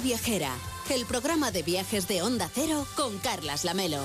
[0.00, 0.54] Viajera,
[0.88, 3.98] el programa de viajes de Onda Cero con Carlas Lamelo.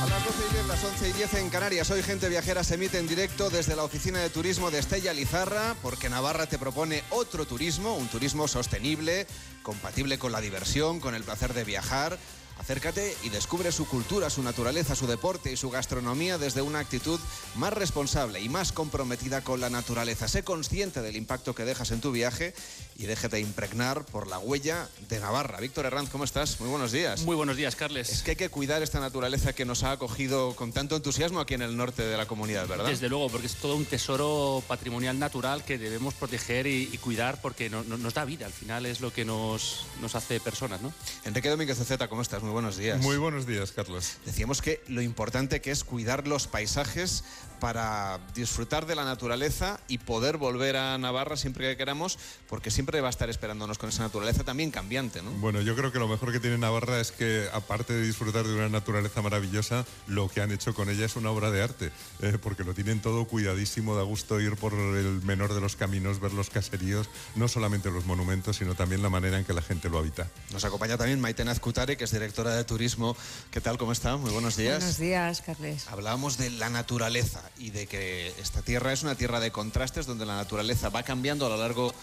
[0.00, 1.90] A las 12 y 10, las 11 y 10 en Canarias.
[1.90, 5.76] Hoy Gente Viajera se emite en directo desde la oficina de turismo de Estella Lizarra,
[5.82, 9.26] porque Navarra te propone otro turismo, un turismo sostenible,
[9.62, 12.18] compatible con la diversión, con el placer de viajar
[12.58, 17.20] Acércate y descubre su cultura, su naturaleza, su deporte y su gastronomía desde una actitud
[17.54, 20.26] más responsable y más comprometida con la naturaleza.
[20.26, 22.54] Sé consciente del impacto que dejas en tu viaje
[22.96, 25.60] y déjate impregnar por la huella de Navarra.
[25.60, 26.58] Víctor Herranz, ¿cómo estás?
[26.60, 27.22] Muy buenos días.
[27.22, 28.10] Muy buenos días, Carles.
[28.10, 31.54] Es que hay que cuidar esta naturaleza que nos ha acogido con tanto entusiasmo aquí
[31.54, 32.86] en el norte de la comunidad, ¿verdad?
[32.86, 37.68] Desde luego, porque es todo un tesoro patrimonial natural que debemos proteger y, cuidar porque
[37.68, 38.46] nos da vida.
[38.46, 40.92] Al final es lo que nos, nos hace personas, ¿no?
[41.24, 42.42] Enrique Domínguez Zeta, ¿cómo estás?
[42.46, 43.02] Muy buenos días.
[43.02, 44.18] Muy buenos días, Carlos.
[44.24, 47.24] Decíamos que lo importante que es cuidar los paisajes
[47.58, 53.00] para disfrutar de la naturaleza y poder volver a Navarra siempre que queramos, porque siempre
[53.00, 55.30] va a estar esperándonos con esa naturaleza también cambiante, ¿no?
[55.32, 58.54] Bueno, yo creo que lo mejor que tiene Navarra es que, aparte de disfrutar de
[58.54, 62.38] una naturaleza maravillosa, lo que han hecho con ella es una obra de arte, eh,
[62.40, 66.32] porque lo tienen todo cuidadísimo, da gusto ir por el menor de los caminos, ver
[66.32, 69.98] los caseríos, no solamente los monumentos, sino también la manera en que la gente lo
[69.98, 70.28] habita.
[70.52, 73.16] Nos acompaña también Maite Nazcutare, que es directora de turismo.
[73.50, 73.78] ¿Qué tal?
[73.78, 74.18] ¿Cómo está?
[74.18, 74.80] Muy buenos días.
[74.80, 75.88] Buenos días, Carles.
[75.88, 80.26] Hablábamos de la naturaleza y de que esta tierra es una tierra de contrastes donde
[80.26, 81.94] la naturaleza va cambiando a lo largo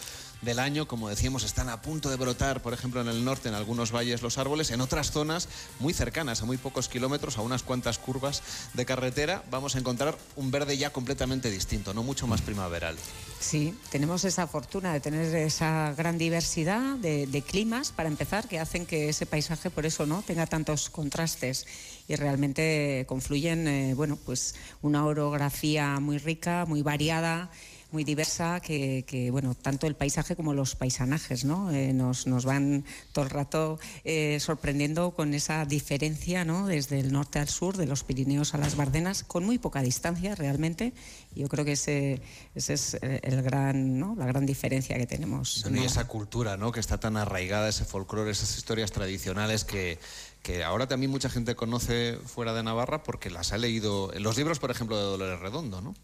[0.43, 3.55] del año, como decíamos, están a punto de brotar, por ejemplo, en el norte, en
[3.55, 5.47] algunos valles, los árboles, en otras zonas
[5.79, 10.17] muy cercanas, a muy pocos kilómetros, a unas cuantas curvas de carretera, vamos a encontrar
[10.35, 12.95] un verde ya completamente distinto, no mucho más primaveral.
[13.39, 18.85] Sí, tenemos esa fortuna de tener esa gran diversidad de, climas, para empezar, que hacen
[18.85, 21.65] que ese paisaje, por eso, ¿no?, tenga tantos contrastes
[22.07, 27.49] y realmente confluyen, eh, bueno, pues una orografía muy rica, muy variada
[27.93, 31.71] muy diversa que, bueno, tanto el paisaje como los paisanajes ¿no?
[31.71, 36.67] Eh, nos, nos, van todo el rato eh, sorprendiendo con esa diferencia ¿no?
[36.67, 40.35] desde el norte al sur, de los Pirineos a las Bardenas, con muy poca distancia
[40.35, 40.93] realmente.
[41.35, 42.21] Yo creo que ese,
[42.55, 44.15] ese es el gran, ¿no?
[44.17, 45.65] la gran diferencia que tenemos.
[45.71, 46.71] y esa cultura ¿no?
[46.71, 49.99] que está tan arraigada, ese folclore, esas historias tradicionales que
[50.43, 54.37] que ahora también mucha gente conoce fuera de Navarra porque las ha leído en los
[54.37, 55.95] libros, por ejemplo, de Dolores Redondo, ¿no?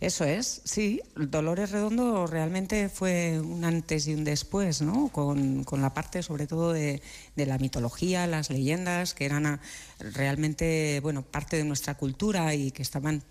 [0.00, 1.00] Eso es, sí.
[1.14, 5.08] Dolores Redondo realmente fue un antes y un después, ¿no?
[5.10, 7.00] Con, la parte, sobre todo, de,
[7.36, 9.60] la mitología, las leyendas, que eran
[10.00, 13.22] realmente, bueno, parte de nuestra cultura y que estaban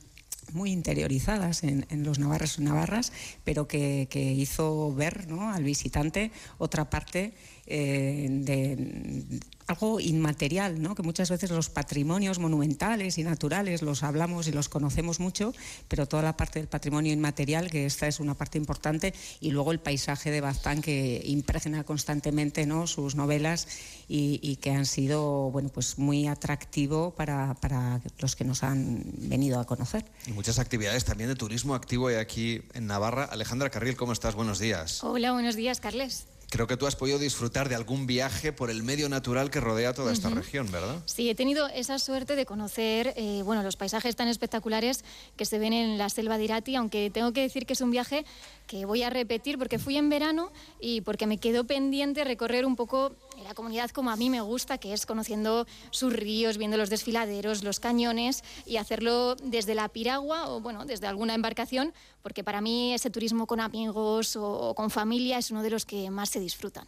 [0.53, 3.11] muy interiorizadas en, los navarros y navarras,
[3.43, 5.51] pero que, hizo ver ¿no?
[5.51, 7.33] al visitante otra parte
[7.65, 10.95] eh, de, algo inmaterial, ¿no?
[10.95, 15.53] que muchas veces los patrimonios monumentales y naturales los hablamos y los conocemos mucho,
[15.87, 19.71] pero toda la parte del patrimonio inmaterial, que esta es una parte importante, y luego
[19.71, 22.87] el paisaje de Baztán que impregna constantemente ¿no?
[22.87, 23.67] sus novelas
[24.07, 29.59] y, que han sido bueno, pues muy atractivo para, para, los que nos han venido
[29.59, 30.05] a conocer.
[30.27, 33.25] Y muchas actividades también de turismo activo aquí en Navarra.
[33.25, 34.35] Alejandra Carril, ¿cómo estás?
[34.35, 35.03] Buenos días.
[35.03, 36.27] Hola, buenos días, Carles.
[36.53, 39.95] Creo que tú has podido disfrutar de algún viaje por el medio natural que rodea
[39.95, 41.01] toda esta región, ¿verdad?
[41.07, 45.03] Sí, he tenido esa suerte de conocer eh, bueno, los paisajes tan espectaculares
[45.35, 47.89] que se ven en la selva de Irati, aunque tengo que decir que es un
[47.89, 48.23] viaje
[48.67, 52.75] que voy a repetir porque fui en verano y porque me quedó pendiente recorrer un
[52.75, 56.89] poco la comunidad como a mí me gusta, que es conociendo sus ríos, viendo los
[56.89, 62.61] desfiladeros, los cañones y hacerlo desde la piragua o bueno, desde alguna embarcación, porque para
[62.61, 66.39] mí ese turismo con amigos o, con familia es uno de los que más se
[66.39, 66.87] disfrutan.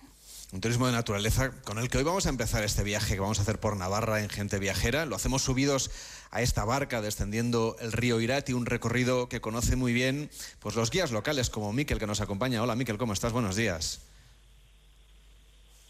[0.51, 3.39] Un turismo de naturaleza con el que hoy vamos a empezar este viaje que vamos
[3.39, 5.05] a hacer por Navarra en Gente Viajera.
[5.05, 5.89] Lo hacemos subidos
[6.29, 10.29] a esta barca descendiendo el río Irati, un recorrido que conoce muy bien
[10.59, 12.61] pues los guías locales como Miquel que nos acompaña.
[12.61, 13.33] Hola Miquel, ¿cómo estás?
[13.33, 14.01] Buenos días.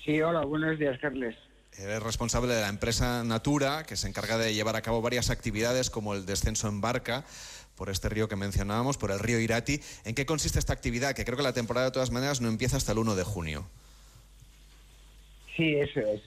[0.05, 1.35] Sí, hola, buenos días, Carles.
[1.79, 5.89] Eres responsable de la empresa Natura, que se encarga de llevar a cabo varias actividades
[5.89, 7.25] como el descenso en barca
[7.75, 9.81] por este río que mencionábamos, por el río Irati.
[10.05, 11.15] ¿En qué consiste esta actividad?
[11.15, 13.67] Que creo que la temporada de todas maneras no empieza hasta el 1 de junio.
[15.57, 16.21] Sí, eso es.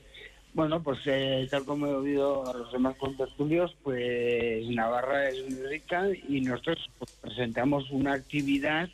[0.54, 5.66] Bueno, pues eh, tal como he oído a los demás contertulios, pues Navarra es muy
[5.68, 8.88] rica y nosotros pues, presentamos una actividad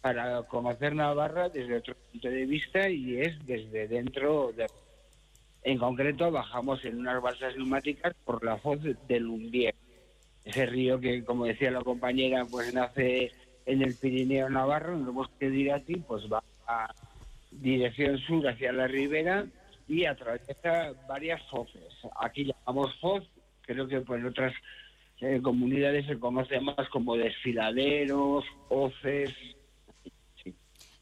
[0.00, 4.66] para conocer Navarra desde otro punto de vista y es desde dentro de...
[5.62, 9.74] En concreto, bajamos en unas balsas neumáticas por la foz del Lumbier,
[10.44, 13.30] ese río que, como decía la compañera, pues nace
[13.66, 16.94] en el Pirineo Navarro, en el bosque de pues va a
[17.50, 19.46] dirección sur hacia la ribera
[19.86, 21.92] y atraviesa varias foces.
[22.20, 23.24] Aquí llamamos foz,
[23.62, 24.54] creo que pues en otras
[25.20, 29.34] eh, comunidades se conoce más como desfiladeros, hoces,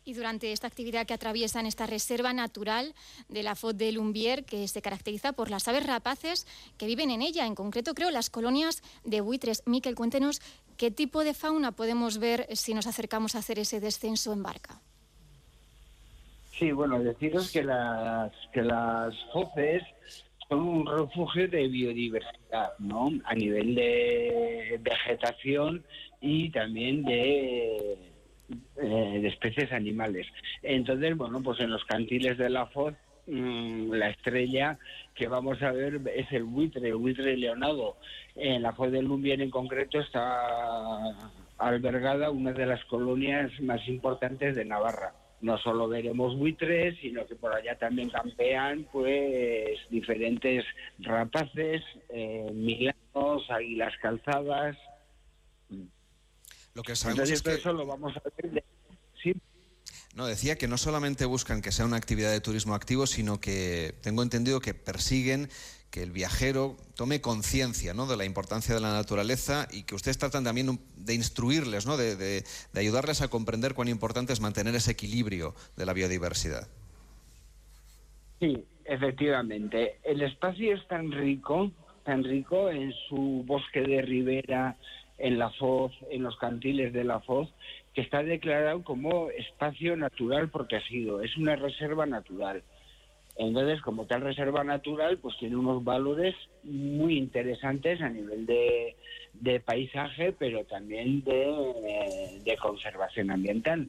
[0.08, 2.94] Y durante esta actividad que atraviesan esta reserva natural
[3.28, 6.46] de la Foz de Lumbier, que se caracteriza por las aves rapaces
[6.78, 9.62] que viven en ella, en concreto creo las colonias de buitres.
[9.66, 10.40] Miquel, cuéntenos
[10.78, 14.80] qué tipo de fauna podemos ver si nos acercamos a hacer ese descenso en barca.
[16.58, 18.62] Sí, bueno, deciros que las, que
[20.48, 23.10] son un refugio de biodiversidad, ¿no?
[23.26, 25.84] A nivel de vegetación
[26.22, 28.07] y también de
[28.76, 30.26] eh, de especies animales.
[30.62, 32.94] Entonces, bueno, pues en los cantiles de la Foz,
[33.26, 34.78] mm, la estrella
[35.14, 37.96] que vamos a ver es el buitre, el buitre leonado.
[38.34, 41.14] En la Foz del Lumbien en concreto está
[41.58, 45.12] albergada una de las colonias más importantes de Navarra.
[45.40, 50.64] No solo veremos buitres, sino que por allá también campean pues diferentes
[51.00, 54.76] rapaces, eh, milanos, águilas calzadas,
[56.78, 57.54] lo que sabemos es que...
[57.54, 58.62] eso lo vamos a ver...
[59.20, 59.34] Sí.
[60.14, 63.96] No, decía que no solamente buscan que sea una actividad de turismo activo, sino que
[64.00, 65.48] tengo entendido que persiguen
[65.90, 68.06] que el viajero tome conciencia ¿no?
[68.06, 71.96] de la importancia de la naturaleza y que ustedes tratan también de instruirles, ¿no?
[71.96, 72.44] de, de,
[72.76, 76.68] ayudarles a comprender cuán importante es mantener ese equilibrio de la biodiversidad.
[78.38, 79.98] Sí, efectivamente.
[80.04, 81.72] El espacio es tan rico,
[82.04, 84.76] tan rico en su bosque de ribera,
[85.18, 87.48] en la Foz, en los cantiles de la Foz,
[87.92, 92.62] que está declarado como espacio natural protegido, es una reserva natural.
[93.36, 96.34] Entonces, como tal reserva natural, pues tiene unos valores
[96.64, 103.88] muy interesantes a nivel de, paisaje, pero también de, conservación ambiental.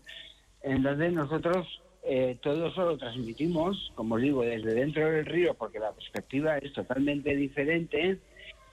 [0.62, 5.94] Entonces, nosotros eh, todo eso lo transmitimos, como digo, desde dentro del río, porque la
[5.94, 8.20] perspectiva es totalmente diferente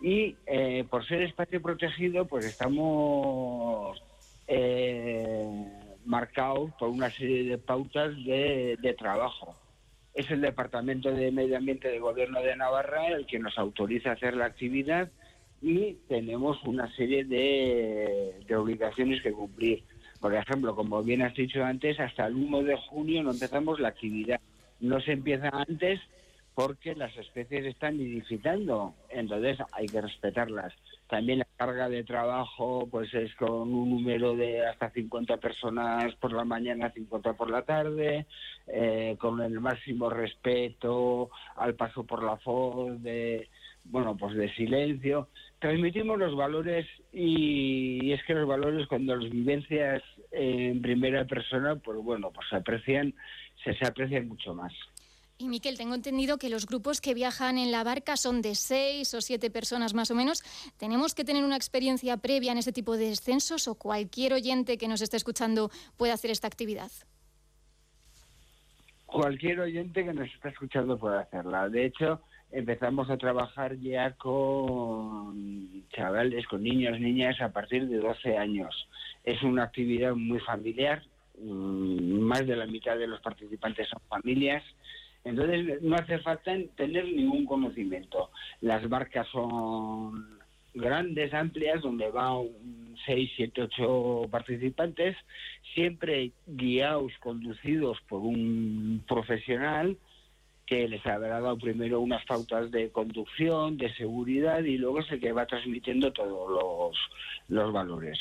[0.01, 4.03] y eh, por ser espacio protegido, pues estamos
[4.47, 5.49] eh,
[6.05, 9.55] marcados por una serie de pautas de, trabajo.
[10.15, 14.15] Es el Departamento de Medio Ambiente del Gobierno de Navarra el que nos autoriza a
[14.15, 15.11] hacer la actividad
[15.63, 19.83] y tenemos una serie de, de obligaciones que cumplir.
[20.21, 23.89] Por ejemplo, como bien has dicho antes, hasta el 1 de junio no empezamos la
[23.89, 24.41] actividad.
[24.81, 26.01] No se empieza antes
[26.57, 30.73] porque las especies están nidificando, entonces hay que respetarlas.
[31.07, 36.33] También la carga de trabajo pues es con un número de hasta 50 personas por
[36.33, 38.25] la mañana, 50 por la tarde,
[38.69, 43.51] eh, con el máximo respeto al paso por la voz de
[43.85, 45.29] bueno pues de silencio.
[45.59, 51.99] Transmitimos los valores y, es que los valores cuando los vivencias en primera persona pues
[51.99, 53.13] bueno pues se aprecian
[53.63, 54.73] se, se aprecian mucho más.
[55.39, 59.13] Y Miquel, tengo entendido que los grupos que viajan en la barca son de seis
[59.13, 60.43] o siete personas más o menos.
[60.79, 64.89] ¿Tenemos que tener una experiencia previa en ese tipo de descensos o cualquier oyente que
[64.89, 66.91] nos esté escuchando puede hacer esta actividad?
[69.05, 71.69] Cualquier oyente que nos esté escuchando puede hacerla.
[71.69, 78.39] De hecho, empezamos a trabajar ya con chavales, con niños, niñas a partir de 12
[78.39, 78.89] años.
[79.23, 81.03] Es una actividad muy familiar.
[81.39, 84.63] Mm, más de la mitad de los participantes son familias
[85.27, 88.31] entonces no hace falta tener ningún conocimiento.
[88.61, 90.39] Las barcas son
[90.73, 92.47] grandes, amplias, donde van
[93.07, 95.17] 6, 7, 8 participantes,
[95.75, 99.97] siempre guiados, conducidos por un profesional
[100.65, 105.21] que les habrá dado primero unas pautas de conducción, de seguridad y luego es el
[105.21, 106.97] que va transmitiendo todos los,
[107.49, 108.19] los valores.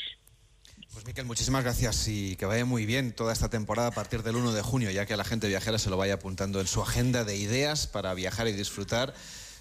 [0.92, 4.36] Pues Miquel, muchísimas gracias y que vaya muy bien toda esta temporada a partir del
[4.36, 6.82] 1 de junio, ya que a la gente viajera se lo vaya apuntando en su
[6.82, 9.14] agenda de ideas para viajar y disfrutar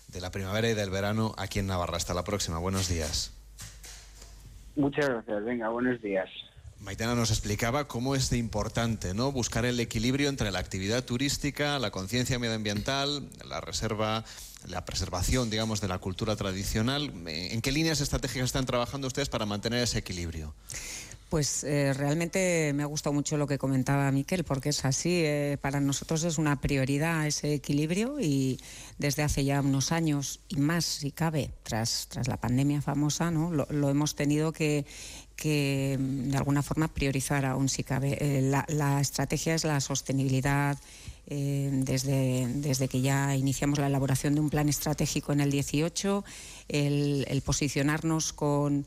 [0.07, 1.97] de la primavera y del verano aquí en Navarra.
[1.97, 3.33] Hasta la próxima, buenos días.
[4.75, 6.29] Muchas gracias, venga, buenos días.
[6.79, 9.31] Maitena nos explicaba cómo es de importante ¿no?
[9.31, 14.23] buscar el equilibrio entre la actividad turística, la conciencia medioambiental, la reserva,
[14.67, 17.11] la preservación, digamos, de la cultura tradicional.
[17.25, 20.53] ¿En qué líneas estratégicas están trabajando ustedes para mantener ese equilibrio?
[21.29, 25.21] Pues eh, realmente me ha gustado mucho lo que comentaba Miquel, porque es así.
[25.23, 28.59] Eh, para nosotros es una prioridad ese equilibrio y
[28.99, 33.51] desde hace ya unos años y más, si cabe, tras, tras la pandemia famosa, ¿no?
[33.51, 34.85] lo, hemos tenido que,
[35.35, 38.17] que, de alguna forma priorizar aún si cabe.
[38.21, 40.77] Eh, la, estrategia es la sostenibilidad.
[41.27, 46.23] desde, desde que ya iniciamos la elaboración de un plan estratégico en el 18,
[46.67, 48.85] el posicionarnos con,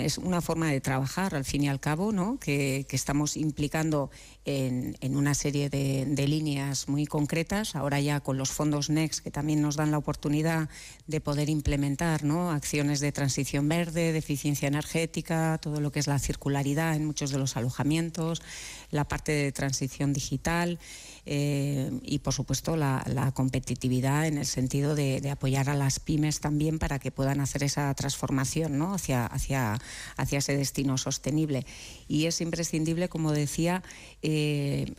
[0.00, 2.38] es una forma de trabajar al fin y al cabo, ¿no?
[2.38, 4.10] que, estamos implicando
[4.50, 9.62] en, una serie de, líneas muy concretas, ahora ya con los fondos NEXT que también
[9.62, 10.68] nos dan la oportunidad
[11.06, 12.50] de poder implementar ¿no?
[12.50, 17.30] acciones de transición verde, de eficiencia energética, todo lo que es la circularidad en muchos
[17.30, 18.42] de los alojamientos,
[18.90, 20.78] la parte de transición digital.
[21.26, 23.04] Eh, y, por supuesto, la,
[23.34, 27.92] competitividad en el sentido de, apoyar a las pymes también para que puedan hacer esa
[27.94, 28.94] transformación ¿no?
[28.94, 29.78] hacia, hacia,
[30.16, 31.66] hacia ese destino sostenible.
[32.08, 33.82] Y es imprescindible, como decía,
[34.22, 34.39] eh,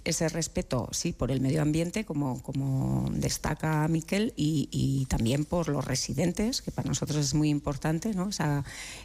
[0.04, 5.84] ese respeto, sí, por el medio ambiente, como, como destaca Miquel, y, también por los
[5.86, 8.30] residentes, que para nosotros es muy importante, ¿no?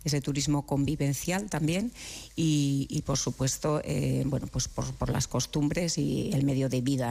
[0.04, 1.92] ese turismo convivencial también,
[2.36, 7.06] y, por supuesto, eh, bueno, pues por, las costumbres y el medio de vida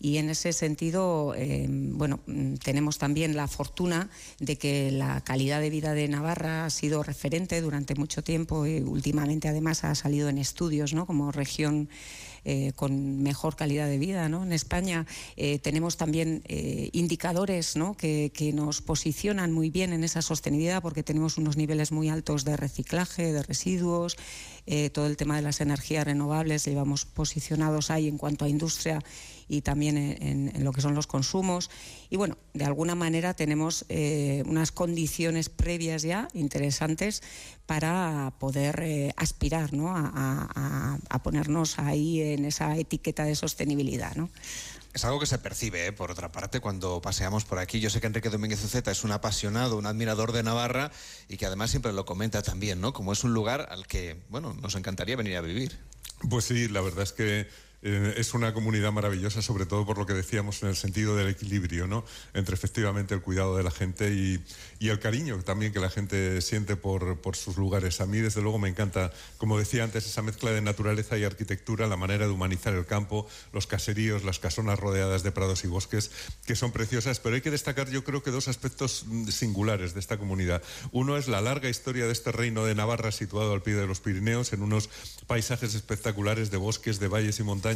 [0.00, 2.20] y en ese sentido, eh, bueno,
[2.62, 7.60] tenemos también la fortuna de que la calidad de vida de Navarra ha sido referente
[7.60, 11.06] durante mucho tiempo y últimamente además ha salido en estudios ¿no?
[11.06, 11.88] como región
[12.44, 14.28] eh, con mejor calidad de vida.
[14.28, 14.42] ¿no?
[14.42, 15.06] En España
[15.36, 16.42] eh, tenemos también
[16.92, 17.96] indicadores ¿no?
[17.96, 22.56] que, nos posicionan muy bien en esa sostenibilidad porque tenemos unos niveles muy altos de
[22.56, 24.16] reciclaje, de residuos,
[24.66, 29.00] eh, todo el tema de las energías renovables, llevamos posicionados ahí en cuanto a industria
[29.52, 31.70] y también en, lo que son los consumos.
[32.08, 37.22] Y bueno, de alguna manera tenemos eh, unas condiciones previas ya interesantes
[37.66, 39.94] para poder eh, aspirar ¿no?
[39.94, 44.16] a, a, ponernos ahí en esa etiqueta de sostenibilidad.
[44.16, 44.30] ¿no?
[44.94, 45.92] Es algo que se percibe, ¿eh?
[45.92, 47.78] por otra parte, cuando paseamos por aquí.
[47.78, 50.90] Yo sé que Enrique Domínguez Uceta es un apasionado, un admirador de Navarra
[51.28, 52.94] y que además siempre lo comenta también, ¿no?
[52.94, 55.78] Como es un lugar al que, bueno, nos encantaría venir a vivir.
[56.30, 57.48] Pues sí, la verdad es que
[57.84, 61.28] eh, es una comunidad maravillosa, sobre todo por lo que decíamos en el sentido del
[61.28, 62.04] equilibrio, ¿no?
[62.32, 64.40] Entre efectivamente el cuidado de la gente y,
[64.88, 68.00] el cariño también que la gente siente por, sus lugares.
[68.00, 71.86] A mí, desde luego, me encanta, como decía antes, esa mezcla de naturaleza y arquitectura,
[71.86, 76.10] la manera de humanizar el campo, los caseríos, las casonas rodeadas de prados y bosques,
[76.44, 80.18] que son preciosas, pero hay que destacar, yo creo que dos aspectos singulares de esta
[80.18, 80.62] comunidad.
[80.90, 84.00] Uno es la larga historia de este reino de Navarra situado al pie de los
[84.00, 84.90] Pirineos, en unos
[85.26, 87.71] paisajes espectaculares de bosques, de valles y montañas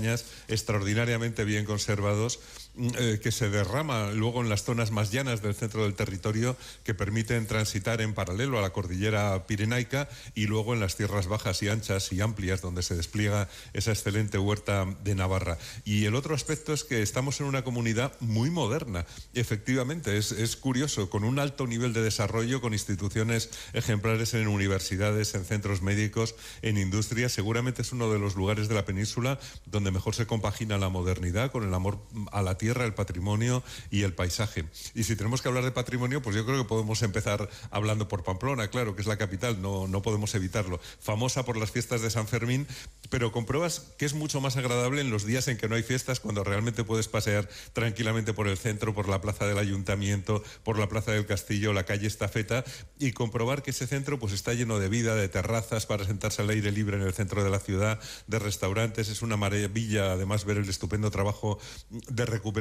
[0.48, 2.40] extraordinariamente bien conservados
[2.78, 6.94] eh, que se derrama luego en las zonas más llanas del centro del territorio que
[6.94, 11.68] permiten transitar en paralelo a la cordillera pirenaica y luego en las tierras bajas y
[11.68, 15.58] anchas y amplias donde se despliega esa excelente huerta de Navarra.
[15.84, 19.06] Y el otro aspecto es que estamos en una comunidad muy moderna.
[19.32, 25.34] Efectivamente, es, es curioso, con un alto nivel de desarrollo, con instituciones ejemplares en universidades,
[25.34, 27.28] en centros médicos, en industria.
[27.28, 31.50] Seguramente es uno de los lugares de la península donde mejor se compagina la modernidad
[31.50, 31.98] con el amor
[32.32, 34.64] a la tierra, el patrimonio y el paisaje.
[34.94, 38.24] Y si tenemos que hablar de patrimonio, pues yo creo que podemos empezar hablando por
[38.24, 40.80] Pamplona, claro, que es la capital, no, no podemos evitarlo.
[41.00, 42.66] Famosa por las fiestas de San Fermín,
[43.08, 46.20] pero compruebas que es mucho más agradable en los días en que no hay fiestas,
[46.20, 50.88] cuando realmente puedes pasear tranquilamente por el centro, por la plaza del ayuntamiento, por la
[50.88, 52.64] plaza del castillo, la calle Estafeta,
[52.98, 56.50] y comprobar que ese centro pues está lleno de vida, de terrazas para sentarse al
[56.50, 60.58] aire libre en el centro de la ciudad, de restaurantes, es una maravilla además ver
[60.58, 61.58] el estupendo trabajo
[61.90, 62.55] de recuperación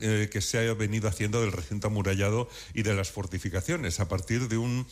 [0.00, 4.48] eh, que se ha venido haciendo del recinto amurallado y de las fortificaciones, a partir
[4.48, 4.86] de un,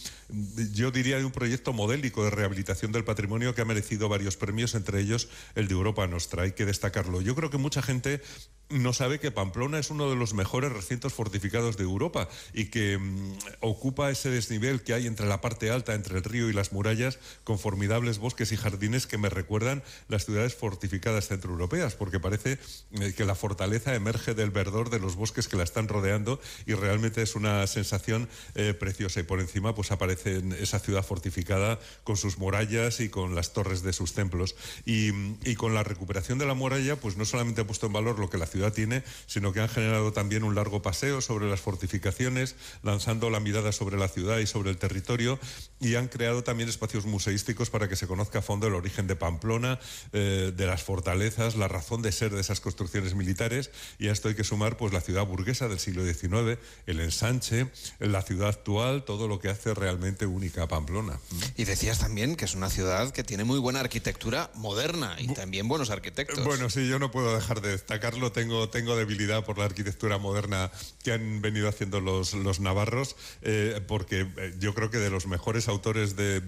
[0.73, 4.75] yo diría, de un proyecto modélico de rehabilitación del patrimonio que ha merecido varios premios,
[4.75, 6.45] entre ellos el de Europa Nostra.
[6.45, 7.21] Hay que destacarlo.
[7.21, 8.23] Yo creo que mucha gente
[8.69, 12.99] no sabe que Pamplona es uno de los mejores recintos fortificados de Europa y que
[12.99, 16.73] mm, ocupa ese desnivel que hay entre la parte alta, entre el río y las
[16.73, 22.59] murallas, con formidables bosques y jardines que me recuerdan las ciudades fortificadas centroeuropeas, porque parece
[22.93, 26.75] eh, que la fortaleza emerge del verdor de los bosques que la están rodeando y
[26.75, 29.21] realmente es una sensación eh, preciosa.
[29.21, 33.83] Y por encima pues aparece esa ciudad fortificada con sus murallas y con las torres
[33.83, 34.57] de sus templos.
[34.85, 35.11] Y,
[35.45, 38.29] y con la recuperación de la muralla, pues no solamente ha puesto en valor lo
[38.29, 41.61] que la ciudad ciudad tiene, sino que han generado también un largo paseo sobre las
[41.61, 45.39] fortificaciones, lanzando la mirada sobre la ciudad y sobre el territorio,
[45.79, 49.15] y han creado también espacios museísticos para que se conozca a fondo el origen de
[49.15, 49.79] Pamplona,
[50.15, 54.29] eh, de las fortalezas, la razón de ser de esas construcciones militares, y a esto
[54.29, 59.05] hay que sumar pues la ciudad burguesa del siglo XIX, el ensanche, la ciudad actual,
[59.05, 61.21] todo lo que hace realmente única a Pamplona.
[61.57, 65.69] Y decías también que es una ciudad que tiene muy buena arquitectura moderna y también
[65.69, 66.43] buenos arquitectos.
[66.43, 68.33] Bueno, sí, yo no puedo dejar de destacarlo.
[68.33, 70.71] Tengo tengo, tengo debilidad por la arquitectura moderna
[71.03, 75.27] que han venido haciendo los, los navarros, eh, porque eh, yo creo que de los
[75.27, 76.41] mejores autores de,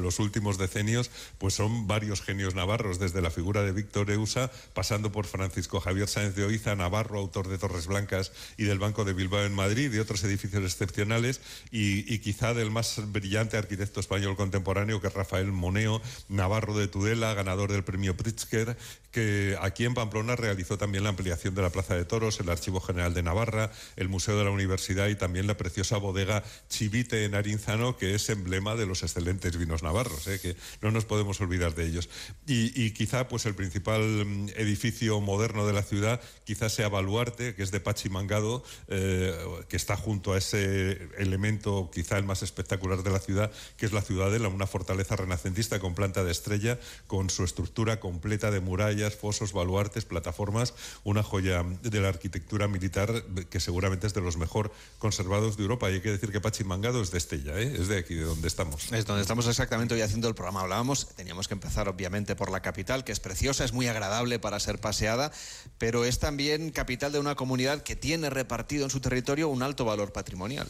[0.00, 5.12] los últimos decenios, pues son varios genios navarros, desde la figura de Víctor Eusa, pasando
[5.12, 9.12] por Francisco Javier Sáenz de Oiza, Navarro, autor de Torres Blancas y del Banco de
[9.12, 14.36] Bilbao en Madrid, y otros edificios excepcionales, y, y quizá del más brillante arquitecto español
[14.36, 18.76] contemporáneo, que es Rafael Moneo, Navarro de Tudela, ganador del premio Pritzker,
[19.12, 22.80] que aquí en Pamplona realizó también la ampliación de la Plaza de Toros, el Archivo
[22.80, 27.34] General de Navarra, el Museo de la Universidad y también la preciosa bodega Chivite en
[27.34, 30.40] Arinzano, que es emblema de los excelentes vinos navarros, ¿eh?
[30.40, 32.08] que no nos podemos olvidar de ellos.
[32.46, 37.62] Y, quizá pues el principal mm, edificio moderno de la ciudad quizás sea Baluarte, que
[37.62, 39.36] es de Pachimangado, eh,
[39.68, 43.92] que está junto a ese elemento quizá el más espectacular de la ciudad, que es
[43.92, 49.16] la Ciudadela, una fortaleza renacentista con planta de estrella, con su estructura completa de murallas,
[49.16, 50.74] fosos, baluartes, plataformas,
[51.10, 55.90] una joya de la arquitectura militar que seguramente es de los mejor conservados de Europa.
[55.90, 57.76] Y hay que decir que Pachimangado es de Estella, ¿eh?
[57.78, 58.92] es de aquí, de donde estamos.
[58.92, 60.60] Es donde estamos exactamente hoy haciendo el programa.
[60.60, 64.60] Hablábamos, teníamos que empezar obviamente por la capital, que es preciosa, es muy agradable para
[64.60, 65.32] ser paseada,
[65.78, 69.84] pero es también capital de una comunidad que tiene repartido en su territorio un alto
[69.84, 70.68] valor patrimonial.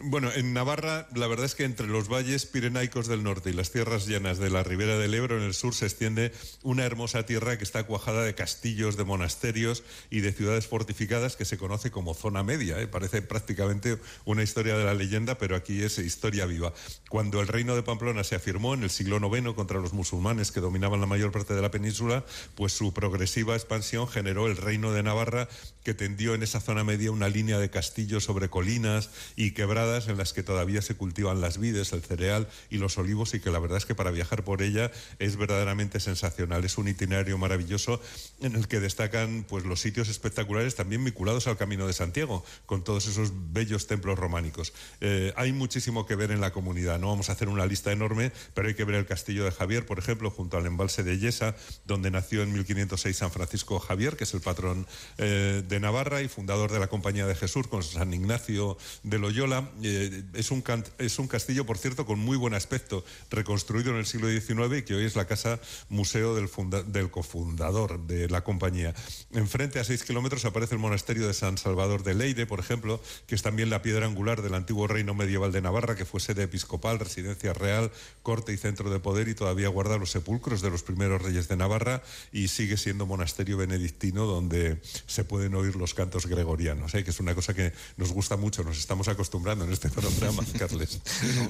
[0.00, 3.72] Bueno, en Navarra, la verdad es que entre los valles pirenaicos del norte y las
[3.72, 7.58] tierras llanas de la ribera del Ebro, en el sur se extiende una hermosa tierra
[7.58, 12.14] que está cuajada de castillos, de monasterios y de ciudades fortificadas que se conoce como
[12.14, 12.80] zona media.
[12.80, 12.86] ¿eh?
[12.86, 16.72] Parece prácticamente una historia de la leyenda, pero aquí es historia viva.
[17.08, 20.60] Cuando el reino de Pamplona se afirmó en el siglo IX contra los musulmanes que
[20.60, 22.24] dominaban la mayor parte de la península,
[22.54, 25.48] pues su progresiva expansión generó el reino de Navarra
[25.88, 30.18] que tendió en esa zona media una línea de castillos sobre colinas y quebradas en
[30.18, 33.58] las que todavía se cultivan las vides, el cereal y los olivos y que la
[33.58, 36.62] verdad es que para viajar por ella es verdaderamente sensacional.
[36.62, 38.02] Es un itinerario maravilloso
[38.42, 42.84] en el que destacan pues los sitios espectaculares también vinculados al Camino de Santiago, con
[42.84, 44.74] todos esos bellos templos románicos.
[45.00, 48.30] Eh, hay muchísimo que ver en la comunidad, no vamos a hacer una lista enorme,
[48.52, 51.56] pero hay que ver el castillo de Javier, por ejemplo, junto al embalse de Yesa,
[51.86, 56.28] donde nació en 1506 San Francisco Javier, que es el patrón eh, de Navarra y
[56.28, 59.70] fundador de la Compañía de Jesús con San Ignacio de Loyola.
[59.82, 60.64] Eh, es, un
[60.98, 64.82] es un castillo, por cierto, con muy buen aspecto, reconstruido en el siglo XIX y
[64.82, 66.48] que hoy es la casa museo del,
[66.86, 68.94] del cofundador de la compañía.
[69.32, 73.34] Enfrente, a seis kilómetros, aparece el monasterio de San Salvador de Leire, por ejemplo, que
[73.34, 76.98] es también la piedra angular del antiguo reino medieval de Navarra, que fue sede episcopal,
[76.98, 77.90] residencia real,
[78.22, 81.56] corte y centro de poder y todavía guarda los sepulcros de los primeros reyes de
[81.56, 87.04] Navarra y sigue siendo monasterio benedictino donde se pueden oír los cantos gregorianos, ¿eh?
[87.04, 91.00] que es una cosa que nos gusta mucho, nos estamos acostumbrando en este programa, Carles.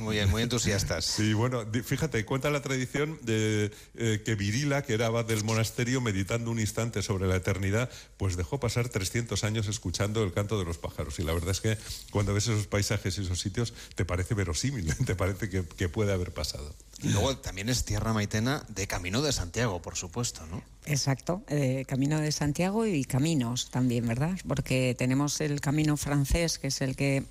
[0.01, 1.05] Muy bien, muy entusiastas.
[1.05, 6.01] Sí, bueno, fíjate, cuenta la tradición de eh, que Virila, que era abad del monasterio,
[6.01, 10.65] meditando un instante sobre la eternidad, pues dejó pasar 300 años escuchando el canto de
[10.65, 11.19] los pájaros.
[11.19, 11.79] Y la verdad es que
[12.11, 16.13] cuando ves esos paisajes y esos sitios, te parece verosímil, te parece que, que puede
[16.13, 16.75] haber pasado.
[17.03, 20.63] Y luego también es tierra maitena de Camino de Santiago, por supuesto, ¿no?
[20.85, 24.37] Exacto, eh, Camino de Santiago y caminos también, ¿verdad?
[24.47, 27.25] Porque tenemos el camino francés, que es el que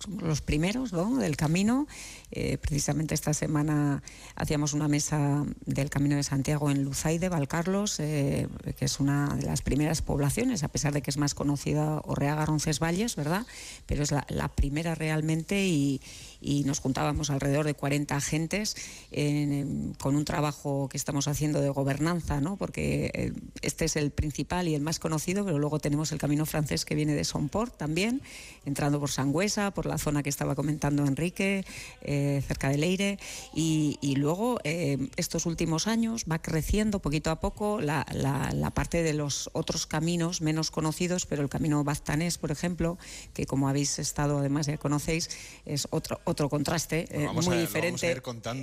[0.00, 1.16] somos los primeros ¿no?
[1.16, 1.86] del camino.
[2.30, 4.02] Eh, precisamente esta semana
[4.34, 9.42] hacíamos una mesa del Camino de Santiago en Luzaide, Valcarlos, eh, que es una de
[9.42, 13.46] las primeras poblaciones, a pesar de que es más conocida Orreaga, Roncesvalles, ¿verdad?
[13.86, 16.00] Pero es la, primera realmente y,
[16.40, 18.76] nos juntábamos alrededor de 40 agentes
[19.98, 22.56] con un trabajo que estamos haciendo de gobernanza, ¿no?
[22.56, 26.46] Porque eh, este es el principal y el más conocido, pero luego tenemos el camino
[26.46, 28.22] francés que viene de Somport también,
[28.64, 31.64] entrando por Sangüesa, por la zona que estaba comentando Enrique,
[32.02, 33.18] eh, cerca de Leire,
[33.54, 38.04] y, luego eh, estos últimos años va creciendo poquito a poco la,
[38.74, 42.98] parte de los otros caminos menos conocidos, pero el camino baztanés, por ejemplo,
[43.32, 45.30] que como habéis estado, además ya conocéis,
[45.64, 48.10] es otro, otro contraste eh, muy diferente.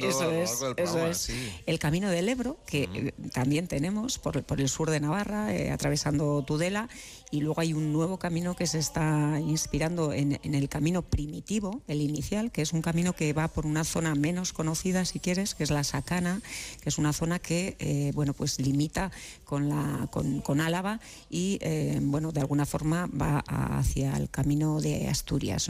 [0.01, 1.31] eso es, eso es.
[1.65, 6.89] El camino del Ebro, que también tenemos por, por, el sur de Navarra, atravesando Tudela,
[7.29, 12.01] y luego hay un nuevo camino que se está inspirando en, el camino primitivo, el
[12.01, 15.63] inicial, que es un camino que va por una zona menos conocida, si quieres, que
[15.63, 16.41] es la Sacana,
[16.81, 19.11] que es una zona que eh, bueno, pues limita
[19.43, 20.99] con, la, con, Álava
[21.29, 25.69] y eh, bueno, de alguna forma va hacia el camino de Asturias.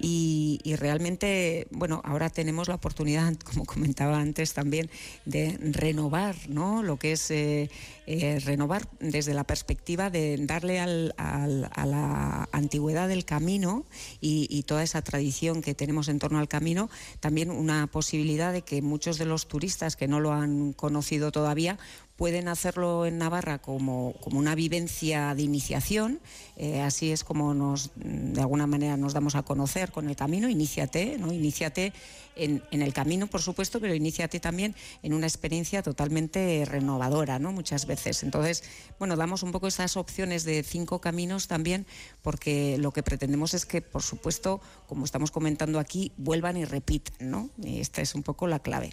[0.00, 1.29] Y, realmente,
[1.70, 4.90] bueno, ahora tenemos la oportunidad, como comentaba antes también,
[5.24, 6.82] de renovar ¿no?
[6.82, 7.68] lo que es eh,
[8.44, 13.84] renovar desde la perspectiva de darle a la antigüedad del camino
[14.20, 18.82] y, toda esa tradición que tenemos en torno al camino, también una posibilidad de que
[18.82, 21.78] muchos de los turistas que no lo han conocido todavía
[22.20, 26.20] pueden hacerlo en Navarra como, como una vivencia de iniciación,
[26.58, 30.50] eh, así es como nos, de alguna manera nos damos a conocer con el camino,
[30.50, 31.32] iníciate, ¿no?
[31.32, 31.94] Iníciate
[32.36, 37.52] en, el camino, por supuesto, pero iníciate también en una experiencia totalmente renovadora, ¿no?
[37.52, 38.22] Muchas veces.
[38.22, 38.64] Entonces,
[38.98, 41.86] bueno, damos un poco esas opciones de cinco caminos también,
[42.20, 47.30] porque lo que pretendemos es que, por supuesto, como estamos comentando aquí, vuelvan y repitan,
[47.30, 47.48] ¿no?
[47.64, 48.92] Esta es un poco la clave.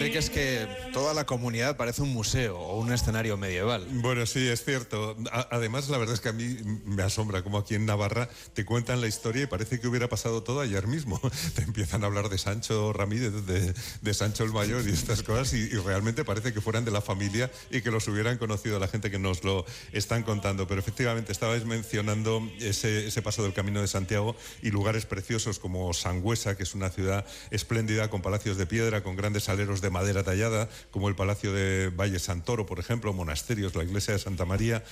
[0.00, 3.86] Enrique, es que toda la comunidad parece un museo o un escenario medieval.
[3.90, 5.14] Bueno, sí, es cierto.
[5.50, 9.02] además, la verdad es que a mí me asombra como aquí en Navarra te cuentan
[9.02, 11.20] la historia y parece que hubiera pasado todo ayer mismo.
[11.54, 15.68] Te empiezan a hablar de Sancho Ramírez, de, Sancho el Mayor y estas cosas y,
[15.80, 19.18] realmente parece que fueran de la familia y que los hubieran conocido la gente que
[19.18, 20.66] nos lo están contando.
[20.66, 25.92] Pero efectivamente, estabais mencionando ese, ese paso del Camino de Santiago y lugares preciosos como
[25.92, 30.22] Sangüesa, que es una ciudad espléndida con palacios de piedra, con grandes aleros de madera
[30.22, 34.84] tallada, como el Palacio de Valle Santoro, por ejemplo, monasterios, la iglesia de Santa María,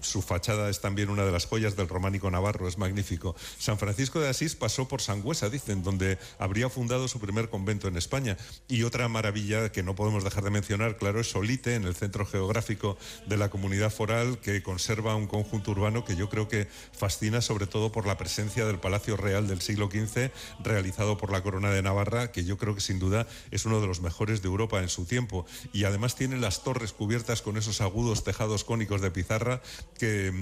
[0.00, 3.36] su fachada es también una de las joyas del románico navarro, es magnífico.
[3.58, 7.96] San Francisco de Asís pasó por Sangüesa, dicen, donde habría fundado su primer convento en
[7.96, 8.36] España.
[8.68, 12.26] Y otra maravilla que no podemos dejar de mencionar, claro, es Solite, en el centro
[12.26, 17.40] geográfico de la comunidad foral, que conserva un conjunto urbano que yo creo que fascina
[17.40, 20.30] sobre todo por la presencia del Palacio Real del siglo XV,
[20.60, 23.86] realizado por la Corona de Navarra, que yo creo que sin duda es uno de
[23.86, 25.46] los mejores de Europa en su tiempo.
[25.72, 29.60] Y además tiene las torres cubiertas con esos agudos tejados cónicos de pizarra
[29.98, 30.32] que,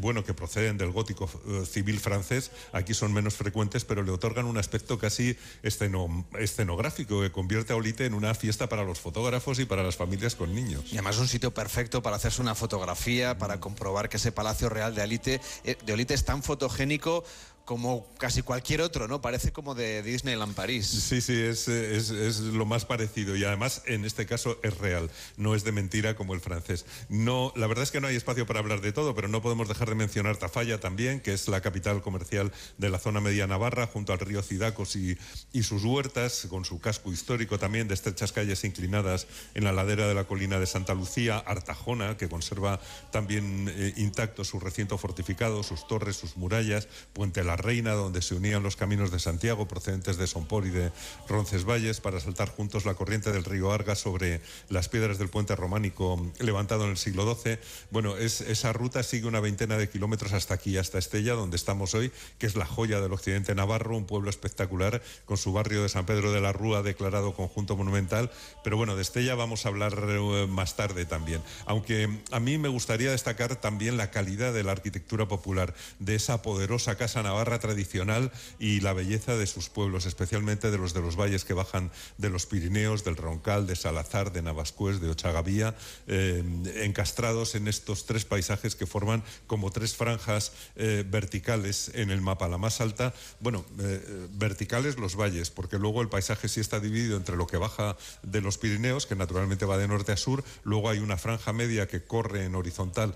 [0.00, 2.50] bueno, que proceden del gótico eh, civil francés.
[2.72, 8.06] Aquí son menos frecuentes, pero le otorgan un aspecto casi escenográfico que convierte a Olite
[8.06, 10.84] en una fiesta para los fotógrafos y para las familias con niños.
[10.90, 14.94] Y además un sitio perfecto para hacerse una fotografía, para comprobar que ese Palacio Real
[14.94, 17.24] de Olite, eh, de Olite es tan fotogénico
[17.64, 19.20] como casi cualquier otro, ¿no?
[19.20, 20.86] Parece como de Disneyland París.
[20.86, 25.54] Sí, sí, es, es, lo más parecido y además en este caso es real, no
[25.54, 26.84] es de mentira como el francés.
[27.08, 29.68] No, la verdad es que no hay espacio para hablar de todo, pero no podemos
[29.68, 33.86] dejar de mencionar Tafalla también, que es la capital comercial de la zona media navarra,
[33.86, 35.16] junto al río Cidacos y,
[35.52, 40.08] y sus huertas, con su casco histórico también de estrechas calles inclinadas en la ladera
[40.08, 45.62] de la colina de Santa Lucía, Artajona, que conserva también eh, intacto su recinto fortificado,
[45.62, 50.16] sus torres, sus murallas, Puente la Reina, donde se unían los caminos de Santiago procedentes
[50.16, 50.92] de Sompor y de
[51.28, 56.32] Roncesvalles para saltar juntos la corriente del río Arga sobre las piedras del puente románico
[56.38, 57.58] levantado en el siglo XII.
[57.90, 61.94] Bueno, es, esa ruta sigue una veintena de kilómetros hasta aquí, hasta Estella, donde estamos
[61.94, 65.88] hoy, que es la joya del occidente navarro, un pueblo espectacular con su barrio de
[65.88, 68.30] San Pedro de la Rúa declarado conjunto monumental.
[68.64, 71.42] Pero bueno, de Estella vamos a hablar eh, más tarde también.
[71.66, 76.42] Aunque a mí me gustaría destacar también la calidad de la arquitectura popular, de esa
[76.42, 81.16] poderosa casa navarra tradicional y la belleza de sus pueblos, especialmente de los de los
[81.16, 85.74] valles que bajan de los Pirineos, del Roncal, de Salazar, de Navascués, de Ochagavía,
[86.06, 86.44] eh,
[86.76, 92.48] encastrados en estos tres paisajes que forman como tres franjas eh, verticales en el mapa.
[92.48, 97.16] La más alta, bueno, eh, verticales los valles, porque luego el paisaje sí está dividido
[97.16, 100.90] entre lo que baja de los Pirineos, que naturalmente va de norte a sur, luego
[100.90, 103.14] hay una franja media que corre en horizontal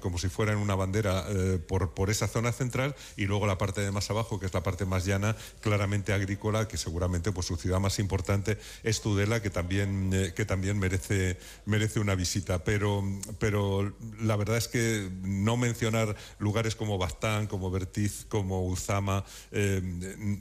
[0.00, 1.26] como si fuera en una bandera
[1.66, 4.54] por, por esa zona central y luego la parte parte de más abajo, que es
[4.54, 9.42] la parte más llana, claramente agrícola, que seguramente pues, su ciudad más importante es Tudela,
[9.42, 12.62] que también, eh, que también merece, merece una visita.
[12.62, 13.02] Pero,
[13.40, 19.80] pero la verdad es que no mencionar lugares como Bastán, como Bertiz, como Uzama, eh,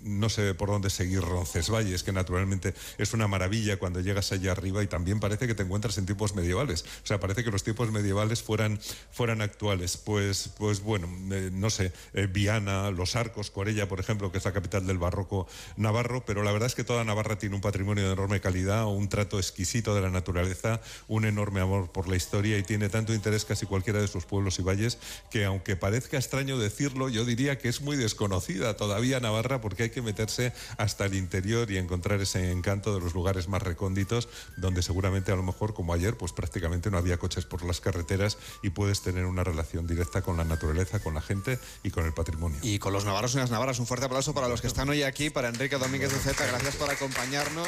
[0.03, 4.83] no sé por dónde seguir Roncesvalles, que naturalmente es una maravilla cuando llegas allá arriba
[4.83, 6.83] y también parece que te encuentras en tiempos medievales.
[7.03, 8.79] O sea, parece que los tiempos medievales fueran,
[9.11, 9.97] fueran actuales.
[9.97, 11.91] Pues, pues bueno, eh, no sé,
[12.31, 15.47] Viana, los Arcos, Corella, por ejemplo, que es la capital del barroco
[15.77, 19.09] navarro, pero la verdad es que toda Navarra tiene un patrimonio de enorme calidad, un
[19.09, 23.45] trato exquisito de la naturaleza, un enorme amor por la historia y tiene tanto interés
[23.45, 24.97] casi cualquiera de sus pueblos y valles
[25.29, 29.89] que aunque parezca extraño decirlo, yo diría que es muy desconocida todavía Navarra porque hay
[29.89, 34.81] que meterse hasta el interior y encontrar ese encanto de los lugares más recónditos donde
[34.81, 38.69] seguramente a lo mejor como ayer pues prácticamente no había coches por las carreteras y
[38.69, 42.59] puedes tener una relación directa con la naturaleza, con la gente y con el patrimonio.
[42.61, 43.79] Y con los navarros y las navarras.
[43.79, 46.45] Un fuerte aplauso para los que están hoy aquí, para Enrique Domínguez de Z.
[46.45, 47.67] Gracias por acompañarnos.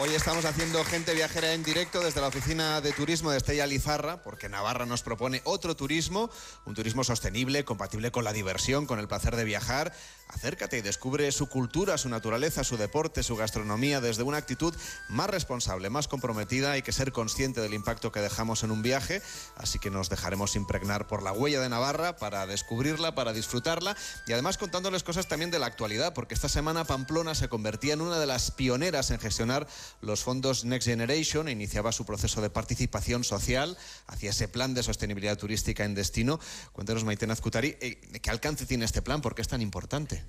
[0.00, 4.22] Hoy estamos haciendo gente viajera en directo desde la oficina de turismo de Estella Lizarra,
[4.22, 6.30] porque Navarra nos propone otro turismo,
[6.66, 9.92] un turismo sostenible, compatible con la diversión, con el placer de viajar.
[10.28, 14.74] acércate y descubre su cultura, su naturaleza, su deporte, su gastronomía desde una actitud
[15.08, 16.72] más responsable, más comprometida.
[16.72, 19.20] Hay que ser consciente del impacto que dejamos en un viaje,
[19.56, 23.96] así que nos dejaremos impregnar por la huella de Navarra para descubrirla, para disfrutarla
[24.26, 28.00] y además contándoles cosas también de la actualidad, porque esta semana Pamplona se convertía en
[28.00, 29.66] una de las pioneras en gestionar
[30.00, 34.84] los fondos Next Generation e iniciaba su proceso de participación social hacia ese plan de
[34.84, 36.38] sostenibilidad turística en destino.
[36.72, 39.20] Cuéntanos, Maiten Azcutari, eh, ¿qué alcance tiene este plan?
[39.20, 40.24] ¿Por qué es tan importante?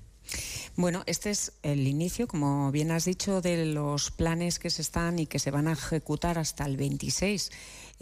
[0.74, 5.20] Bueno, este es el inicio, como bien has dicho, de los planes que se están
[5.20, 7.52] y que se van a ejecutar hasta el 26.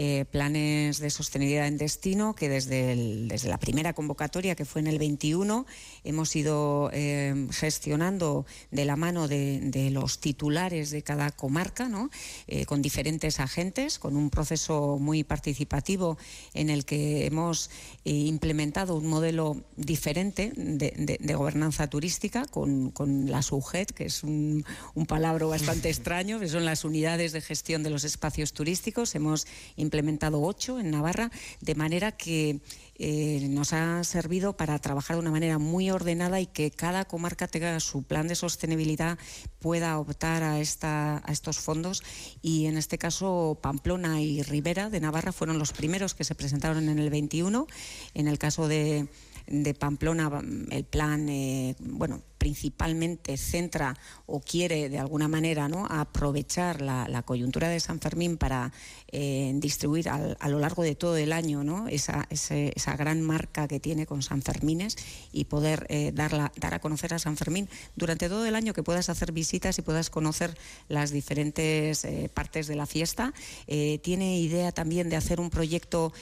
[0.01, 2.95] Eh, planes de sostenibilidad en destino que desde,
[3.27, 5.67] desde, la primera convocatoria, que fue en el 21,
[6.05, 12.11] hemos ido eh, gestionando de la mano de, los titulares de cada comarca, ¿no?
[12.47, 16.17] Eh, con diferentes agentes, con un proceso muy participativo
[16.55, 17.69] en el que hemos
[18.05, 22.93] implementado un modelo diferente de, gobernanza turística con,
[23.27, 27.83] la SUGET, que es un, un palabra bastante extraño, que son las unidades de gestión
[27.83, 29.17] de los espacios turísticos.
[29.17, 29.49] Hemos
[29.89, 32.61] implementado ocho en Navarra, de manera que
[32.97, 37.49] eh, nos ha servido para trabajar de una manera muy ordenada y que cada comarca
[37.49, 39.19] tenga su plan de sostenibilidad,
[39.59, 42.03] pueda optar a, esta, a estos fondos.
[42.43, 46.89] Y en este caso, Pamplona y Rivera de Navarra fueron los primeros que se presentaron
[46.89, 47.67] en el 21.
[48.15, 49.09] En el caso de
[49.49, 53.97] de Pamplona, el plan, eh, bueno, principalmente centra
[54.27, 55.87] o quiere de alguna manera ¿no?
[55.87, 58.73] aprovechar la, coyuntura de San Fermín para
[59.11, 61.89] eh, distribuir a lo largo de todo el año ¿no?
[61.89, 64.97] esa, esa, gran marca que tiene con San Fermines
[65.33, 69.09] y poder eh, dar a conocer a San Fermín durante todo el año que puedas
[69.09, 70.57] hacer visitas y puedas conocer
[70.89, 73.35] las diferentes partes de la fiesta.
[73.67, 76.13] tiene idea también de hacer un proyecto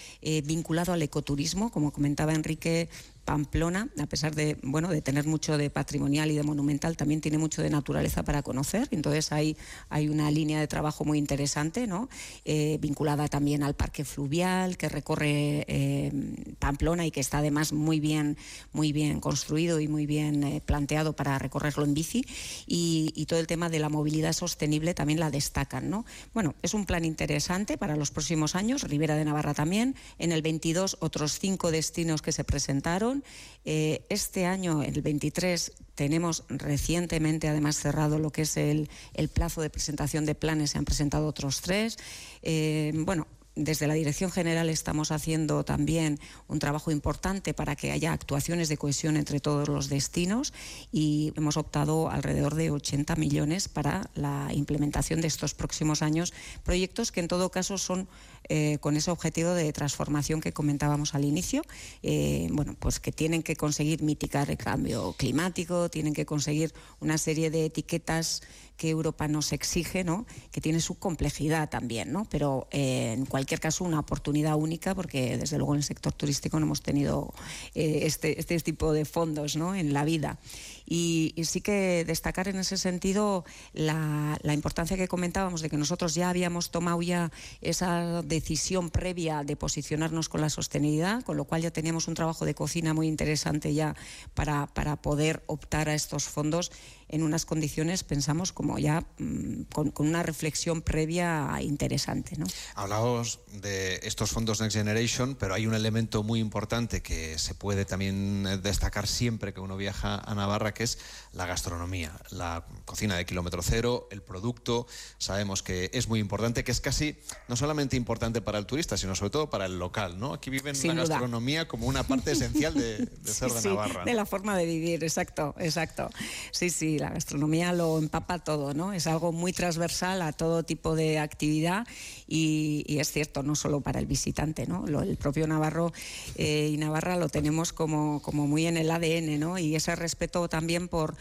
[0.45, 2.89] vinculado al ecoturismo, como comentaba Enrique
[3.27, 7.39] Pamplona, a pesar de, bueno, de tener mucho de patrimonial y de monumental, también tiene
[7.39, 8.87] mucho de naturaleza para conocer.
[8.93, 9.57] Entonces hay,
[9.91, 12.09] hay una línea de trabajo muy interesante, ¿no?
[12.45, 16.13] Eh, vinculada también al parque fluvial que recorre eh,
[16.61, 18.39] Pamplona y que está además muy bien,
[18.73, 22.25] muy bien construido y muy bien eh, planteado para recorrerlo en bici.
[22.69, 26.07] Y, y, todo el tema de la movilidad sostenible también la destacan, ¿no?
[26.33, 28.85] Bueno, es un plan interesante para los próximos años.
[28.85, 29.97] Ribera de Navarra también.
[30.21, 33.16] En el 22 otros cinco destinos que se presentaron
[33.65, 38.89] eh, este año, el 23, tenemos recientemente además cerrado lo que es el,
[39.33, 41.97] plazo de presentación de planes, se han presentado otros tres.
[42.43, 43.27] Eh, bueno,
[43.57, 48.77] desde la Dirección General estamos haciendo también un trabajo importante para que haya actuaciones de
[48.77, 50.53] cohesión entre todos los destinos
[50.93, 57.11] y hemos optado alrededor de 80 millones para la implementación de estos próximos años, proyectos
[57.11, 58.09] que en todo caso son
[58.49, 61.63] eh, con ese objetivo de transformación que comentábamos al inicio,
[62.03, 67.17] eh, bueno, pues que tienen que conseguir mitigar el cambio climático, tienen que conseguir una
[67.19, 68.43] serie de etiquetas
[68.77, 70.27] que Europa nos exige, ¿no?
[70.51, 72.27] que tiene su complejidad también, ¿no?
[72.31, 76.59] pero eh, en cualquier caso una oportunidad única porque desde luego en el sector turístico
[76.59, 77.33] no hemos tenido
[77.75, 79.75] este, este, tipo de fondos ¿no?
[79.75, 80.39] en la vida.
[80.87, 86.31] Y, sí que destacar en ese sentido la, importancia que comentábamos de que nosotros ya
[86.31, 91.71] habíamos tomado ya esa decisión previa de posicionarnos con la sostenibilidad, con lo cual ya
[91.71, 93.95] teníamos un trabajo de cocina muy interesante ya
[94.35, 96.71] para, para poder optar a estos fondos
[97.09, 102.37] en unas condiciones, pensamos, como ya mm, con, una reflexión previa interesante.
[102.37, 102.47] ¿no?
[102.75, 107.85] Hablábamos de estos fondos Next Generation, pero hay un elemento muy importante que se puede
[107.85, 110.99] también destacar siempre que uno viaja a Navarra, que es
[111.33, 114.87] la gastronomía, la cocina de kilómetro cero, el producto.
[115.19, 119.15] Sabemos que es muy importante, que es casi no solamente importante para el turista, sino
[119.15, 120.21] sobre todo para el local.
[120.21, 120.35] ¿no?
[120.35, 124.05] Aquí viven la gastronomía como una parte esencial de, ser de Navarra.
[124.05, 126.11] De la forma de vivir, exacto, exacto.
[126.53, 128.93] Sí, sí la gastronomía lo empapa todo, ¿no?
[128.93, 131.87] Es algo muy transversal a todo tipo de actividad
[132.29, 134.87] y, es cierto, no solo para el visitante, ¿no?
[134.87, 135.93] el propio Navarro
[136.37, 139.59] eh, y Navarra lo tenemos como, como muy en el ADN, ¿no?
[139.59, 141.17] Y ese respeto también por...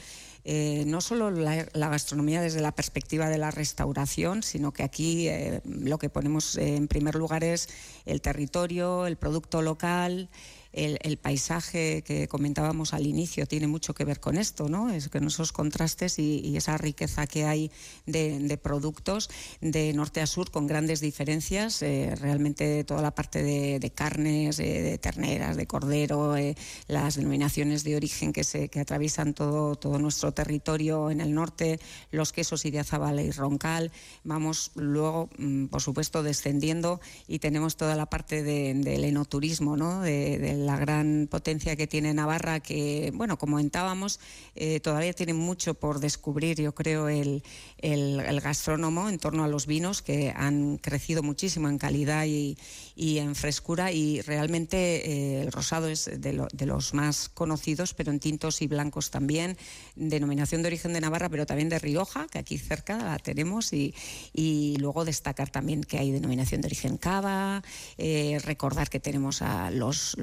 [0.48, 5.60] Eh, no solo la, gastronomía desde la perspectiva de la restauración, sino que aquí eh,
[5.66, 7.68] lo que ponemos en primer lugar es
[8.06, 10.30] el territorio, el producto local,
[10.76, 14.90] el, paisaje que comentábamos al inicio tiene mucho que ver con esto, ¿no?
[14.90, 17.72] Es con esos contrastes y, esa riqueza que hay
[18.06, 19.30] de, productos
[19.62, 21.82] de norte a sur con grandes diferencias.
[21.82, 26.56] Eh, realmente toda la parte de, carnes, de terneras, de cordero, eh,
[26.88, 31.80] las denominaciones de origen que, se, que atraviesan todo, todo nuestro territorio en el norte,
[32.12, 33.92] los quesos Idiazabal y Roncal.
[34.24, 40.02] Vamos luego, mm, por supuesto, descendiendo y tenemos toda la parte del enoturismo, ¿no?
[40.02, 44.20] del la gran potencia que tiene Navarra, que, bueno, como comentábamos,
[44.56, 47.42] eh, todavía tiene mucho por descubrir, yo creo, el,
[47.78, 52.58] el, gastrónomo en torno a los vinos, que han crecido muchísimo en calidad y,
[52.96, 56.34] y en frescura, y realmente eh, el rosado es de,
[56.66, 59.58] los más conocidos, pero en tintos y blancos también,
[59.96, 63.94] denominación de origen de Navarra, pero también de Rioja, que aquí cerca la tenemos, y,
[64.34, 67.64] y luego destacar también que hay denominación de origen cava,
[67.98, 70.18] eh, recordar que tenemos a los,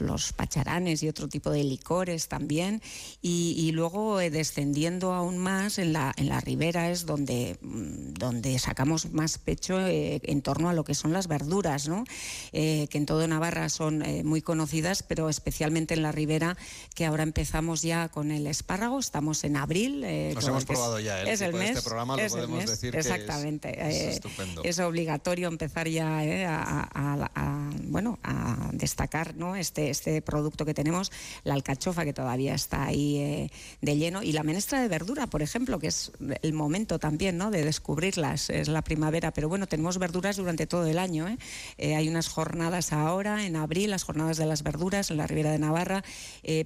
[0.00, 2.82] los, pacharanes y otro tipo de licores también,
[3.22, 8.58] y, luego eh, descendiendo aún más en la, en la ribera es donde, mm, donde
[8.58, 12.04] sacamos más pecho eh, en torno a lo que son las verduras, ¿no?
[12.52, 16.56] que en todo Navarra son muy conocidas, pero especialmente en la ribera,
[16.94, 20.00] que ahora empezamos ya con el espárrago, estamos en abril.
[20.34, 23.72] Nos hemos probado ya el es el mes, de este programa, lo podemos decir exactamente,
[23.72, 24.62] que es, estupendo.
[24.64, 29.56] es obligatorio empezar ya a, bueno, a destacar ¿no?
[29.66, 31.10] Este, este producto que tenemos,
[31.44, 33.50] la alcachofa que todavía está ahí eh,
[33.80, 37.50] de lleno y la menestra de verdura, por ejemplo, que es el momento también ¿no?
[37.50, 41.26] de descubrirlas, es la primavera, pero bueno, tenemos verduras durante todo el año.
[41.28, 41.38] ¿eh?
[41.78, 45.50] Eh, hay unas jornadas ahora, en abril, las jornadas de las verduras en la Ribera
[45.50, 46.04] de Navarra,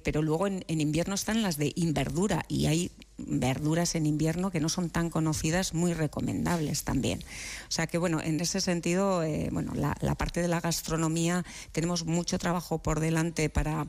[0.03, 4.59] pero luego en, en invierno están las de inverdura y hay verduras en invierno que
[4.59, 7.19] no son tan conocidas, muy recomendables también.
[7.67, 12.05] O sea que bueno, en ese sentido, eh, bueno, la, parte de la gastronomía tenemos
[12.05, 13.87] mucho trabajo por delante para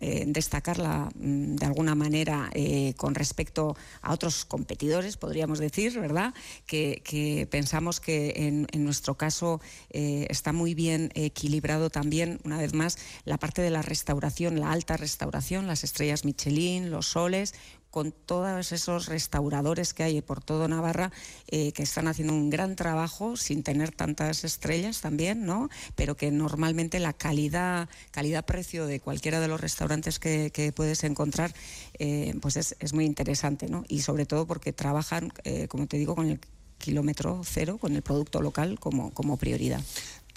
[0.00, 6.34] eh, destacarla mm, de alguna manera eh, con respecto a otros competidores, podríamos decir, ¿verdad?
[6.66, 12.98] Que, pensamos que en, en nuestro caso está muy bien equilibrado también, una vez más,
[13.24, 17.54] la parte de la restauración, la alta restauración, las estrellas Michelin, los soles,
[17.90, 21.10] con todos esos restauradores que hay por todo Navarra
[21.48, 25.68] eh, que están haciendo un gran trabajo sin tener tantas estrellas también, ¿no?
[25.96, 31.52] Pero que normalmente la calidad, calidad-precio de cualquiera de los restaurantes que, puedes encontrar,
[31.98, 33.84] eh, pues es, muy interesante, ¿no?
[33.88, 36.40] Y sobre todo porque trabajan, eh, como te digo, con el
[36.78, 39.82] kilómetro cero, con el producto local como, como prioridad.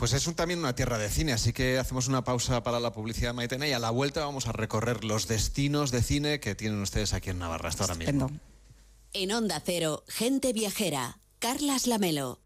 [0.03, 3.33] Pues es también una tierra de cine, así que hacemos una pausa para la publicidad
[3.33, 7.13] Maitena y a la vuelta vamos a recorrer los destinos de cine que tienen ustedes
[7.13, 8.29] aquí en Navarra hasta ahora mismo.
[9.13, 12.41] En Onda Cero, gente viajera, Carlas Lamelo.